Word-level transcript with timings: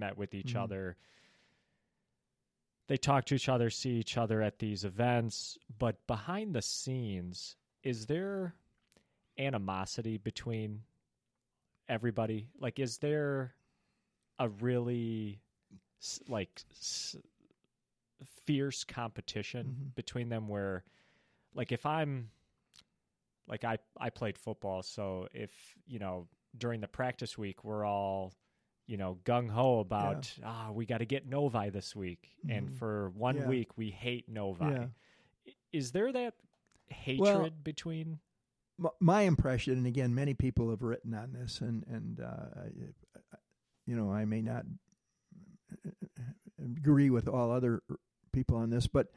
met 0.00 0.16
with 0.18 0.34
each 0.34 0.54
Mhm. 0.54 0.62
other. 0.62 0.96
They 2.88 2.96
talk 2.96 3.24
to 3.26 3.36
each 3.36 3.48
other, 3.48 3.70
see 3.70 3.92
each 3.92 4.16
other 4.16 4.42
at 4.42 4.58
these 4.58 4.84
events, 4.84 5.56
but 5.78 6.04
behind 6.08 6.54
the 6.56 6.62
scenes, 6.62 7.56
is 7.84 8.06
there 8.06 8.56
animosity 9.38 10.18
between 10.18 10.84
everybody? 11.88 12.48
Like, 12.58 12.80
is 12.80 12.98
there 12.98 13.54
a 14.40 14.48
really 14.48 15.40
like 16.26 16.62
s- 16.72 17.14
fierce 18.24 18.82
competition 18.84 19.66
Mhm. 19.90 19.94
between 19.94 20.28
them? 20.28 20.48
Where, 20.48 20.84
like, 21.54 21.70
if 21.70 21.86
I'm 21.86 22.32
like 23.46 23.64
I 23.64 23.78
I 23.96 24.10
played 24.10 24.36
football, 24.38 24.82
so 24.82 25.28
if 25.32 25.76
you 25.86 25.98
know 26.00 26.28
during 26.56 26.80
the 26.80 26.88
practice 26.88 27.38
week 27.38 27.62
we're 27.64 27.84
all 27.84 28.32
you 28.90 28.96
know 28.96 29.18
gung 29.24 29.48
ho 29.48 29.78
about 29.78 30.32
ah 30.44 30.70
we 30.72 30.84
got 30.84 30.98
to 30.98 31.04
get 31.06 31.26
Novi 31.28 31.70
this 31.70 31.94
week, 31.94 32.30
and 32.48 32.68
Mhm. 32.68 32.74
for 32.74 33.10
one 33.10 33.36
Yeah. 33.36 33.48
week 33.48 33.76
we 33.78 33.90
hate 33.90 34.28
Novi. 34.28 34.64
Yeah. 34.64 34.86
Is 35.72 35.92
there 35.92 36.10
that 36.12 36.34
hatred 36.88 37.20
Well- 37.20 37.50
between? 37.62 38.18
M- 38.82 38.88
my 38.98 39.22
impression, 39.22 39.74
and 39.78 39.86
again, 39.86 40.14
many 40.14 40.34
people 40.34 40.70
have 40.70 40.82
written 40.82 41.14
on 41.14 41.32
this, 41.32 41.60
and 41.60 41.84
and 41.86 42.20
uh, 42.20 42.64
you 43.86 43.94
know, 43.96 44.10
I 44.12 44.24
may 44.24 44.42
not 44.42 44.64
agree 46.58 47.10
with 47.10 47.28
all 47.28 47.50
other 47.50 47.82
people 48.32 48.56
on 48.56 48.70
this, 48.70 48.86
but 48.86 49.08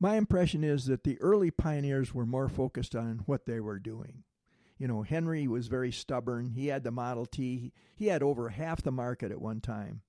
my 0.00 0.16
impression 0.16 0.62
is 0.64 0.86
that 0.86 1.04
the 1.04 1.20
early 1.20 1.50
pioneers 1.50 2.14
were 2.14 2.26
more 2.26 2.48
focused 2.48 2.94
on 2.94 3.18
what 3.26 3.46
they 3.46 3.60
were 3.60 3.78
doing. 3.78 4.24
You 4.78 4.88
know, 4.88 5.02
Henry 5.02 5.48
was 5.48 5.66
very 5.66 5.90
stubborn. 5.92 6.50
He 6.50 6.68
had 6.68 6.84
the 6.84 6.90
Model 6.90 7.26
T. 7.26 7.72
He 7.96 8.06
had 8.06 8.22
over 8.22 8.48
half 8.48 8.82
the 8.82 8.92
market 8.92 9.32
at 9.32 9.40
one 9.40 9.60
time, 9.60 10.02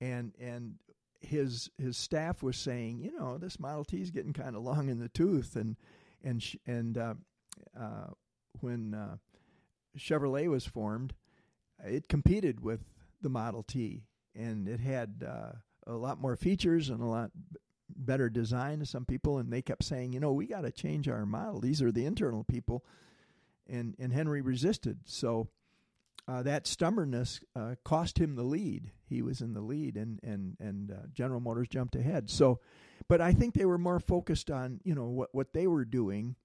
and 0.00 0.32
and 0.40 0.74
his 1.20 1.70
his 1.78 1.96
staff 1.96 2.42
was 2.42 2.56
saying, 2.56 3.00
you 3.00 3.12
know, 3.16 3.38
this 3.38 3.60
Model 3.60 3.84
T 3.84 4.00
is 4.00 4.10
getting 4.10 4.32
kind 4.32 4.56
of 4.56 4.62
long 4.62 4.88
in 4.88 4.98
the 4.98 5.08
tooth, 5.08 5.56
and 5.56 5.76
and 6.22 6.42
sh- 6.42 6.56
and 6.66 6.98
uh, 6.98 7.14
uh, 7.78 8.08
when 8.60 8.94
uh, 8.94 9.16
Chevrolet 9.96 10.48
was 10.48 10.66
formed, 10.66 11.14
it 11.84 12.08
competed 12.08 12.60
with 12.60 12.80
the 13.20 13.28
Model 13.28 13.62
T, 13.62 14.04
and 14.34 14.68
it 14.68 14.80
had 14.80 15.24
uh, 15.26 15.52
a 15.86 15.94
lot 15.94 16.20
more 16.20 16.36
features 16.36 16.88
and 16.90 17.00
a 17.00 17.06
lot 17.06 17.30
better 17.96 18.28
design 18.28 18.80
to 18.80 18.86
some 18.86 19.04
people. 19.04 19.38
And 19.38 19.52
they 19.52 19.62
kept 19.62 19.84
saying, 19.84 20.12
you 20.12 20.20
know, 20.20 20.32
we 20.32 20.46
got 20.46 20.62
to 20.62 20.70
change 20.70 21.08
our 21.08 21.26
model. 21.26 21.60
These 21.60 21.82
are 21.82 21.92
the 21.92 22.06
internal 22.06 22.44
people, 22.44 22.84
and 23.68 23.94
and 23.98 24.12
Henry 24.12 24.40
resisted. 24.40 25.00
So 25.04 25.48
uh, 26.26 26.42
that 26.42 26.66
stubbornness 26.66 27.40
uh, 27.56 27.74
cost 27.84 28.18
him 28.18 28.34
the 28.36 28.42
lead. 28.42 28.90
He 29.08 29.22
was 29.22 29.40
in 29.40 29.54
the 29.54 29.60
lead, 29.60 29.96
and 29.96 30.20
and 30.22 30.56
and 30.60 30.90
uh, 30.90 31.06
General 31.12 31.40
Motors 31.40 31.68
jumped 31.68 31.96
ahead. 31.96 32.28
So, 32.28 32.60
but 33.08 33.20
I 33.20 33.32
think 33.32 33.54
they 33.54 33.64
were 33.64 33.78
more 33.78 34.00
focused 34.00 34.50
on 34.50 34.80
you 34.84 34.94
know 34.94 35.06
what 35.06 35.30
what 35.32 35.52
they 35.52 35.66
were 35.66 35.84
doing. 35.84 36.36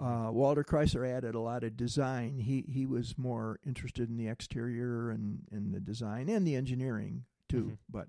Uh, 0.00 0.28
Walter 0.32 0.64
Chrysler 0.64 1.08
added 1.08 1.36
a 1.36 1.40
lot 1.40 1.62
of 1.62 1.76
design. 1.76 2.40
He 2.40 2.64
he 2.68 2.84
was 2.84 3.16
more 3.16 3.60
interested 3.64 4.08
in 4.08 4.16
the 4.16 4.26
exterior 4.26 5.10
and 5.10 5.42
in 5.52 5.70
the 5.70 5.78
design 5.78 6.28
and 6.28 6.44
the 6.44 6.56
engineering 6.56 7.24
too. 7.48 7.64
Mhm. 7.64 7.78
But 7.88 8.08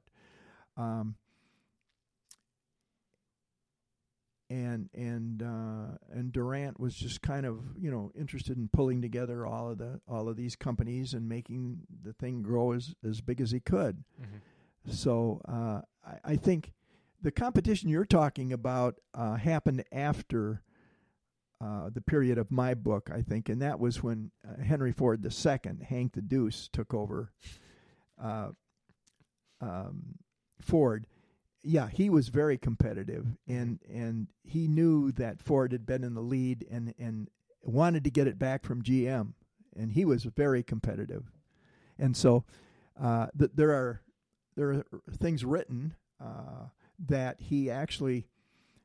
um, 0.77 1.15
and 4.49 4.89
and 4.93 5.41
uh, 5.41 5.97
and 6.11 6.31
Durant 6.31 6.79
was 6.79 6.95
just 6.95 7.21
kind 7.21 7.45
of 7.45 7.59
you 7.79 7.89
know 7.91 8.11
interested 8.17 8.57
in 8.57 8.69
pulling 8.71 9.01
together 9.01 9.45
all 9.45 9.71
of 9.71 9.77
the 9.77 9.99
all 10.07 10.29
of 10.29 10.35
these 10.37 10.55
companies 10.55 11.13
and 11.13 11.27
making 11.27 11.79
the 12.03 12.13
thing 12.13 12.41
grow 12.41 12.71
as 12.73 12.93
as 13.07 13.21
big 13.21 13.41
as 13.41 13.51
he 13.51 13.59
could. 13.59 14.03
Mhm. 14.21 14.93
So 14.93 15.41
uh, 15.47 15.81
I, 16.05 16.33
I 16.33 16.35
think 16.35 16.73
the 17.21 17.31
competition 17.31 17.89
you're 17.89 18.05
talking 18.05 18.53
about 18.53 18.95
uh, 19.15 19.35
happened 19.35 19.83
after 19.91 20.61
uh, 21.59 21.89
the 21.91 22.01
period 22.01 22.37
of 22.37 22.51
my 22.51 22.73
book, 22.75 23.09
I 23.11 23.21
think, 23.23 23.49
and 23.49 23.61
that 23.61 23.79
was 23.79 24.03
when 24.03 24.29
uh, 24.47 24.61
Henry 24.61 24.91
Ford 24.91 25.25
II, 25.25 25.59
Hank 25.87 26.13
the 26.13 26.21
Deuce, 26.21 26.69
took 26.71 26.93
over 26.93 27.31
uh, 28.21 28.49
um, 29.61 30.19
Ford. 30.61 31.07
Yeah, 31.67 31.89
he 31.89 32.09
was 32.09 32.29
very 32.29 32.57
competitive, 32.57 33.25
and 33.47 33.79
and 33.91 34.27
he 34.43 34.67
knew 34.67 35.11
that 35.13 35.41
Ford 35.41 35.71
had 35.71 35.85
been 35.85 36.03
in 36.03 36.13
the 36.13 36.21
lead 36.21 36.65
and 36.69 36.93
and 36.99 37.29
wanted 37.63 38.03
to 38.03 38.11
get 38.11 38.27
it 38.27 38.37
back 38.37 38.63
from 38.63 38.83
GM, 38.83 39.33
and 39.75 39.91
he 39.91 40.05
was 40.05 40.23
very 40.23 40.61
competitive, 40.61 41.31
and 41.97 42.15
so 42.15 42.45
uh, 43.01 43.27
th- 43.37 43.51
there 43.55 43.71
are 43.71 44.01
there 44.55 44.69
are 44.69 44.85
things 45.17 45.43
written 45.43 45.95
uh, 46.23 46.67
that 47.07 47.37
he 47.39 47.69
actually 47.69 48.27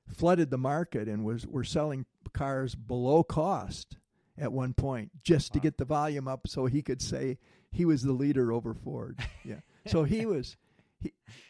flooded 0.08 0.50
the 0.50 0.58
market 0.58 1.08
and 1.08 1.24
was 1.24 1.46
were 1.46 1.64
selling 1.64 2.06
cars 2.32 2.74
below 2.74 3.22
cost 3.22 3.96
at 4.38 4.52
one 4.52 4.72
point 4.72 5.10
just 5.22 5.52
to 5.52 5.60
get 5.60 5.76
the 5.76 5.84
volume 5.84 6.26
up 6.26 6.48
so 6.48 6.66
he 6.66 6.82
could 6.82 7.02
say 7.02 7.38
he 7.70 7.84
was 7.84 8.02
the 8.02 8.12
leader 8.12 8.52
over 8.52 8.74
Ford. 8.74 9.18
Yeah. 9.44 9.60
so 9.86 10.04
he 10.04 10.26
was 10.26 10.56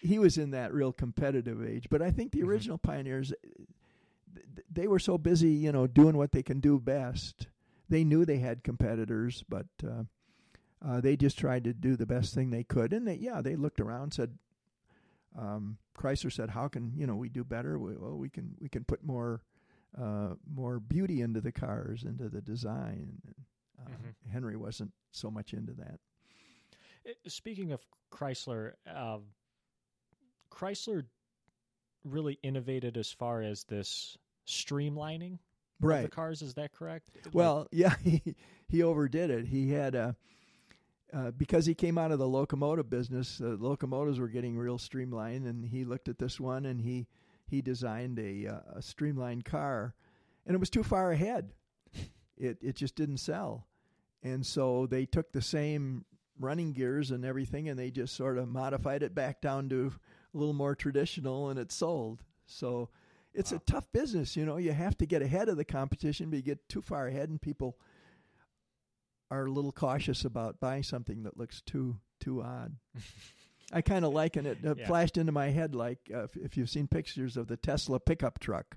he 0.01 0.09
he 0.09 0.19
was 0.19 0.39
in 0.39 0.51
that 0.51 0.73
real 0.73 0.93
competitive 0.93 1.65
age, 1.65 1.89
but 1.91 2.03
I 2.03 2.11
think 2.11 2.33
the 2.33 2.41
Mhm. 2.41 2.47
original 2.49 2.79
pioneers 2.79 3.33
they 4.73 4.87
were 4.87 4.99
so 5.01 5.19
busy, 5.19 5.51
you 5.51 5.73
know, 5.73 5.87
doing 5.87 6.17
what 6.17 6.33
they 6.33 6.43
can 6.43 6.61
do 6.61 6.79
best. 6.79 7.49
They 7.89 8.05
knew 8.05 8.25
they 8.25 8.39
had 8.39 8.63
competitors, 8.63 9.43
but 9.49 9.67
uh, 9.85 10.05
uh, 10.81 11.01
they 11.01 11.17
just 11.17 11.37
tried 11.39 11.65
to 11.65 11.73
do 11.75 11.97
the 11.97 12.07
best 12.07 12.33
thing 12.35 12.51
they 12.51 12.63
could. 12.63 12.93
And 12.93 13.07
they, 13.09 13.17
yeah, 13.17 13.41
they 13.43 13.57
looked 13.57 13.81
around, 13.81 14.03
and 14.05 14.15
said, 14.15 14.39
um, 15.37 15.79
Chrysler 15.99 16.33
said, 16.33 16.51
"How 16.51 16.69
can 16.69 16.93
you 16.97 17.07
know 17.07 17.17
we 17.17 17.29
do 17.29 17.43
better? 17.45 17.79
We, 17.79 17.97
well, 17.97 18.17
we 18.17 18.29
can 18.31 18.57
we 18.61 18.69
can 18.69 18.85
put 18.85 19.03
more 19.05 19.43
uh, 19.99 20.35
more 20.49 20.79
beauty 20.79 21.21
into 21.21 21.41
the 21.41 21.53
cars, 21.53 22.05
into 22.05 22.29
the 22.29 22.41
design." 22.41 23.21
And, 23.27 23.35
uh, 23.87 23.91
Mhm. 23.91 24.31
Henry 24.31 24.57
wasn't 24.57 24.93
so 25.11 25.31
much 25.31 25.53
into 25.53 25.73
that. 25.75 25.99
Uh, 27.05 27.13
Speaking 27.29 27.73
of 27.73 27.85
Chrysler, 28.13 28.75
uh, 28.87 29.19
Chrysler 30.51 31.05
really 32.05 32.39
innovated 32.43 32.97
as 32.97 33.11
far 33.13 33.43
as 33.43 33.65
this 33.65 34.17
streamlining 34.47 35.39
of 36.05 36.11
the 36.11 36.15
cars. 36.15 36.43
Is 36.43 36.55
that 36.55 36.73
correct? 36.73 37.11
Well, 37.33 37.69
yeah, 37.73 37.95
he 38.03 38.37
he 38.69 38.83
overdid 38.83 39.31
it. 39.31 39.47
He 39.47 39.71
had 39.71 39.95
a 39.95 40.17
uh, 41.13 41.31
because 41.33 41.67
he 41.67 41.75
came 41.75 41.99
out 41.99 42.13
of 42.13 42.19
the 42.19 42.29
locomotive 42.29 42.89
business. 42.89 43.41
Uh, 43.41 43.57
locomotives 43.59 44.19
were 44.21 44.29
getting 44.29 44.57
real 44.57 44.79
streamlined, 44.79 45.47
and 45.47 45.65
he 45.65 45.85
looked 45.85 46.09
at 46.09 46.19
this 46.19 46.39
one 46.39 46.67
and 46.67 46.81
he 46.81 47.07
he 47.47 47.61
designed 47.61 48.19
a 48.19 48.47
uh, 48.47 48.61
a 48.77 48.83
streamlined 48.83 49.45
car, 49.45 49.95
and 50.47 50.55
it 50.55 50.61
was 50.61 50.71
too 50.71 50.83
far 50.85 51.13
ahead. 51.13 51.53
It 52.37 52.59
it 52.63 52.77
just 52.77 52.95
didn't 52.95 53.19
sell, 53.19 53.67
and 54.23 54.47
so 54.47 54.87
they 54.87 55.05
took 55.05 55.33
the 55.33 55.43
same 55.43 56.05
running 56.39 56.73
gears 56.73 57.11
and 57.11 57.25
everything, 57.25 57.69
and 57.69 57.79
they 57.79 57.91
just 57.91 58.15
sort 58.15 58.39
of 58.39 58.49
modified 58.49 59.03
it 59.03 59.15
back 59.15 59.43
down 59.43 59.69
to 59.69 59.93
a 60.35 60.39
little 60.39 60.55
more 60.55 60.75
traditional, 60.75 61.49
and 61.51 61.59
it 61.59 61.73
sold. 61.73 62.23
So 62.47 62.89
it's 63.35 63.53
a 63.53 63.59
tough 63.61 63.87
business, 63.93 64.37
you 64.37 64.45
know. 64.45 64.57
You 64.57 64.73
have 64.73 64.97
to 64.99 65.07
get 65.07 65.23
ahead 65.23 65.49
of 65.49 65.57
the 65.57 65.65
competition, 65.65 66.31
but 66.31 66.37
you 66.37 66.43
get 66.43 66.69
too 66.69 66.83
far 66.83 67.07
ahead, 67.07 67.29
and 67.29 67.41
people 67.41 67.79
are 69.31 69.47
a 69.47 69.51
little 69.51 69.73
cautious 69.73 70.25
about 70.25 70.61
buying 70.61 70.83
something 70.83 71.23
that 71.23 71.37
looks 71.37 71.61
too 71.61 71.97
too 72.21 72.43
odd. 72.43 72.75
I 73.73 73.83
kind 73.83 74.05
of 74.05 74.13
liken 74.13 74.47
it. 74.47 74.59
It 74.65 74.79
Yeah. 74.79 74.87
flashed 74.87 75.17
into 75.17 75.31
my 75.33 75.51
head 75.51 75.75
like 75.75 75.99
uh, 76.13 76.25
if, 76.25 76.37
if 76.37 76.57
you've 76.57 76.71
seen 76.71 76.89
pictures 76.89 77.37
of 77.37 77.47
the 77.47 77.57
Tesla 77.57 78.01
pickup 78.01 78.41
truck, 78.41 78.77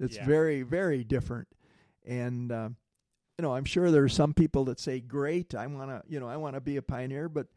it's 0.00 0.16
Yeah. 0.16 0.24
very 0.24 0.62
very 0.62 1.04
different. 1.04 1.48
And 2.06 2.50
uh, 2.50 2.70
you 3.38 3.42
know, 3.42 3.54
I'm 3.54 3.64
sure 3.66 3.90
there 3.90 4.04
are 4.04 4.08
some 4.08 4.32
people 4.32 4.64
that 4.66 4.80
say, 4.80 5.00
"Great, 5.00 5.54
I 5.54 5.66
want 5.66 5.90
to," 5.90 6.02
you 6.08 6.18
know, 6.18 6.28
I 6.28 6.36
want 6.38 6.54
to 6.54 6.60
be 6.60 6.76
a 6.76 6.82
pioneer, 6.82 7.28
but 7.28 7.48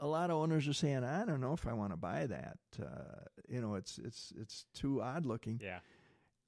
a 0.00 0.06
lot 0.06 0.30
of 0.30 0.36
owners 0.36 0.68
are 0.68 0.72
saying, 0.72 1.04
"I 1.04 1.24
don't 1.24 1.40
know 1.40 1.52
if 1.52 1.66
I 1.66 1.72
want 1.72 1.92
to 1.92 1.96
buy 1.96 2.26
that." 2.26 2.58
Uh, 2.80 3.24
you 3.48 3.60
know, 3.60 3.74
it's 3.74 3.98
it's 3.98 4.32
it's 4.40 4.64
too 4.74 5.02
odd 5.02 5.26
looking. 5.26 5.60
yeah. 5.62 5.78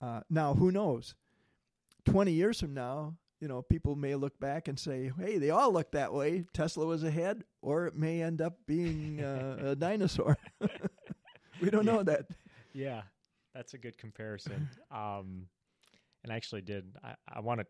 Uh, 0.00 0.20
now, 0.30 0.54
who 0.54 0.70
knows? 0.70 1.14
20 2.04 2.30
years 2.32 2.60
from 2.60 2.72
now, 2.72 3.16
you 3.40 3.48
know, 3.48 3.62
people 3.62 3.96
may 3.96 4.14
look 4.14 4.38
back 4.40 4.68
and 4.68 4.78
say, 4.78 5.10
hey, 5.18 5.38
they 5.38 5.50
all 5.50 5.72
look 5.72 5.90
that 5.92 6.12
way. 6.12 6.44
Tesla 6.52 6.86
was 6.86 7.04
ahead, 7.04 7.44
or 7.62 7.86
it 7.86 7.96
may 7.96 8.22
end 8.22 8.40
up 8.40 8.58
being 8.66 9.20
uh, 9.22 9.56
a 9.72 9.76
dinosaur. 9.76 10.36
we 11.60 11.70
don't 11.70 11.84
know 11.84 12.02
that. 12.02 12.26
Yeah, 12.72 13.02
that's 13.54 13.74
a 13.74 13.78
good 13.78 13.98
comparison. 13.98 14.68
Um, 14.90 15.48
and 16.22 16.32
I 16.32 16.36
actually 16.36 16.62
did. 16.62 16.84
I, 17.02 17.14
I 17.28 17.40
want 17.40 17.60
to 17.60 17.64